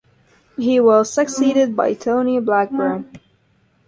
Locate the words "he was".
0.57-1.13